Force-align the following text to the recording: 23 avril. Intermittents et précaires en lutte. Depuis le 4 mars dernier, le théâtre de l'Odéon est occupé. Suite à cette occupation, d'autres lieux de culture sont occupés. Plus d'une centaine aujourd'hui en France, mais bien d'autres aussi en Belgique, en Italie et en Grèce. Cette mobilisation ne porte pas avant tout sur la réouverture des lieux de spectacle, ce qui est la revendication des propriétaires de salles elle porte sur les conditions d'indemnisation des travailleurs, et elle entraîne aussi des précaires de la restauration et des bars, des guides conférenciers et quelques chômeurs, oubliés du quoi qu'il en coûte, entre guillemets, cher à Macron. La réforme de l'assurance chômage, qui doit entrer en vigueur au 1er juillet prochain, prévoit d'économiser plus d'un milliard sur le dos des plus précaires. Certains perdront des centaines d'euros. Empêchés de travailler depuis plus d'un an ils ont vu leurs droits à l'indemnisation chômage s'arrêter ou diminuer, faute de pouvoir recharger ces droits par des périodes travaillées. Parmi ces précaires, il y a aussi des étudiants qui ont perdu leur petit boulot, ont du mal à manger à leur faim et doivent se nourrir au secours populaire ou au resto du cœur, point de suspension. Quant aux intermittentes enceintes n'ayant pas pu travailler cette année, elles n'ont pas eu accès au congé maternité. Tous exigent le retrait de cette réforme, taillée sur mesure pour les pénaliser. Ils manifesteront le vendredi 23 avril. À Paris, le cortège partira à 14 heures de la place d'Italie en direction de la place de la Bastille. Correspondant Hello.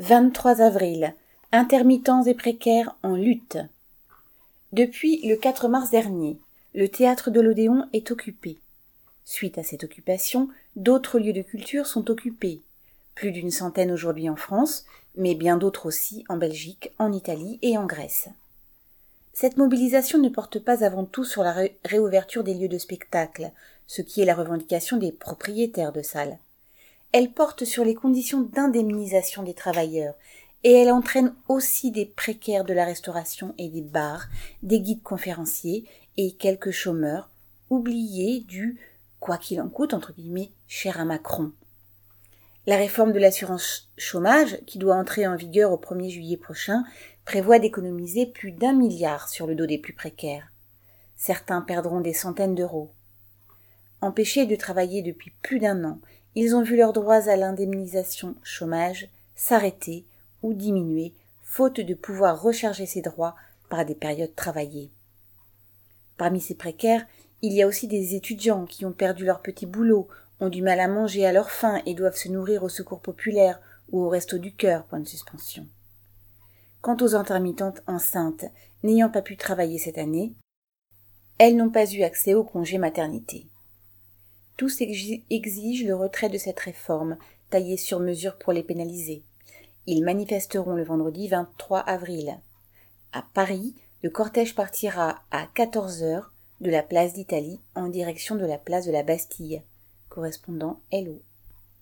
23 0.00 0.62
avril. 0.62 1.14
Intermittents 1.52 2.22
et 2.22 2.32
précaires 2.32 2.96
en 3.02 3.16
lutte. 3.16 3.58
Depuis 4.72 5.20
le 5.28 5.36
4 5.36 5.68
mars 5.68 5.90
dernier, 5.90 6.38
le 6.74 6.88
théâtre 6.88 7.30
de 7.30 7.38
l'Odéon 7.38 7.84
est 7.92 8.10
occupé. 8.10 8.56
Suite 9.26 9.58
à 9.58 9.62
cette 9.62 9.84
occupation, 9.84 10.48
d'autres 10.74 11.18
lieux 11.18 11.34
de 11.34 11.42
culture 11.42 11.86
sont 11.86 12.10
occupés. 12.10 12.62
Plus 13.14 13.30
d'une 13.30 13.50
centaine 13.50 13.92
aujourd'hui 13.92 14.30
en 14.30 14.36
France, 14.36 14.86
mais 15.16 15.34
bien 15.34 15.58
d'autres 15.58 15.84
aussi 15.84 16.24
en 16.30 16.38
Belgique, 16.38 16.92
en 16.98 17.12
Italie 17.12 17.58
et 17.60 17.76
en 17.76 17.84
Grèce. 17.84 18.30
Cette 19.34 19.58
mobilisation 19.58 20.18
ne 20.18 20.30
porte 20.30 20.60
pas 20.60 20.82
avant 20.82 21.04
tout 21.04 21.24
sur 21.24 21.42
la 21.42 21.54
réouverture 21.84 22.42
des 22.42 22.54
lieux 22.54 22.68
de 22.68 22.78
spectacle, 22.78 23.50
ce 23.86 24.00
qui 24.00 24.22
est 24.22 24.26
la 24.26 24.34
revendication 24.34 24.96
des 24.96 25.12
propriétaires 25.12 25.92
de 25.92 26.00
salles 26.00 26.38
elle 27.12 27.32
porte 27.32 27.64
sur 27.64 27.84
les 27.84 27.94
conditions 27.94 28.40
d'indemnisation 28.40 29.42
des 29.42 29.54
travailleurs, 29.54 30.14
et 30.62 30.72
elle 30.72 30.92
entraîne 30.92 31.34
aussi 31.48 31.90
des 31.90 32.06
précaires 32.06 32.64
de 32.64 32.74
la 32.74 32.84
restauration 32.84 33.54
et 33.58 33.68
des 33.68 33.82
bars, 33.82 34.26
des 34.62 34.80
guides 34.80 35.02
conférenciers 35.02 35.88
et 36.16 36.32
quelques 36.32 36.70
chômeurs, 36.70 37.30
oubliés 37.70 38.40
du 38.40 38.78
quoi 39.20 39.38
qu'il 39.38 39.60
en 39.60 39.68
coûte, 39.68 39.94
entre 39.94 40.12
guillemets, 40.12 40.52
cher 40.66 41.00
à 41.00 41.04
Macron. 41.04 41.52
La 42.66 42.76
réforme 42.76 43.12
de 43.12 43.18
l'assurance 43.18 43.90
chômage, 43.96 44.58
qui 44.66 44.78
doit 44.78 44.96
entrer 44.96 45.26
en 45.26 45.34
vigueur 45.34 45.72
au 45.72 45.76
1er 45.76 46.10
juillet 46.10 46.36
prochain, 46.36 46.84
prévoit 47.24 47.58
d'économiser 47.58 48.26
plus 48.26 48.52
d'un 48.52 48.72
milliard 48.72 49.28
sur 49.28 49.46
le 49.46 49.54
dos 49.54 49.66
des 49.66 49.78
plus 49.78 49.94
précaires. 49.94 50.52
Certains 51.16 51.62
perdront 51.62 52.00
des 52.00 52.12
centaines 52.12 52.54
d'euros. 52.54 52.92
Empêchés 54.00 54.46
de 54.46 54.56
travailler 54.56 55.02
depuis 55.02 55.32
plus 55.42 55.58
d'un 55.58 55.84
an 55.84 56.00
ils 56.34 56.54
ont 56.54 56.62
vu 56.62 56.76
leurs 56.76 56.92
droits 56.92 57.28
à 57.28 57.36
l'indemnisation 57.36 58.36
chômage 58.42 59.08
s'arrêter 59.34 60.04
ou 60.42 60.54
diminuer, 60.54 61.12
faute 61.42 61.80
de 61.80 61.94
pouvoir 61.94 62.40
recharger 62.40 62.86
ces 62.86 63.00
droits 63.00 63.34
par 63.68 63.84
des 63.84 63.94
périodes 63.94 64.34
travaillées. 64.34 64.90
Parmi 66.16 66.40
ces 66.40 66.54
précaires, 66.54 67.06
il 67.42 67.52
y 67.52 67.62
a 67.62 67.66
aussi 67.66 67.88
des 67.88 68.14
étudiants 68.14 68.66
qui 68.66 68.84
ont 68.84 68.92
perdu 68.92 69.24
leur 69.24 69.40
petit 69.40 69.66
boulot, 69.66 70.08
ont 70.40 70.50
du 70.50 70.62
mal 70.62 70.78
à 70.78 70.88
manger 70.88 71.26
à 71.26 71.32
leur 71.32 71.50
faim 71.50 71.80
et 71.86 71.94
doivent 71.94 72.16
se 72.16 72.28
nourrir 72.28 72.62
au 72.62 72.68
secours 72.68 73.00
populaire 73.00 73.60
ou 73.90 74.02
au 74.04 74.08
resto 74.08 74.38
du 74.38 74.54
cœur, 74.54 74.84
point 74.84 75.00
de 75.00 75.08
suspension. 75.08 75.66
Quant 76.80 76.96
aux 77.00 77.14
intermittentes 77.14 77.82
enceintes 77.86 78.44
n'ayant 78.82 79.10
pas 79.10 79.22
pu 79.22 79.36
travailler 79.36 79.78
cette 79.78 79.98
année, 79.98 80.32
elles 81.38 81.56
n'ont 81.56 81.70
pas 81.70 81.90
eu 81.90 82.02
accès 82.02 82.34
au 82.34 82.44
congé 82.44 82.78
maternité. 82.78 83.49
Tous 84.60 84.82
exigent 84.82 85.86
le 85.86 85.94
retrait 85.94 86.28
de 86.28 86.36
cette 86.36 86.60
réforme, 86.60 87.16
taillée 87.48 87.78
sur 87.78 87.98
mesure 87.98 88.36
pour 88.36 88.52
les 88.52 88.62
pénaliser. 88.62 89.22
Ils 89.86 90.04
manifesteront 90.04 90.74
le 90.74 90.84
vendredi 90.84 91.28
23 91.28 91.78
avril. 91.78 92.38
À 93.14 93.24
Paris, 93.32 93.74
le 94.02 94.10
cortège 94.10 94.54
partira 94.54 95.22
à 95.30 95.46
14 95.54 96.02
heures 96.02 96.34
de 96.60 96.68
la 96.68 96.82
place 96.82 97.14
d'Italie 97.14 97.58
en 97.74 97.88
direction 97.88 98.34
de 98.34 98.44
la 98.44 98.58
place 98.58 98.84
de 98.84 98.92
la 98.92 99.02
Bastille. 99.02 99.62
Correspondant 100.10 100.82
Hello. 100.92 101.22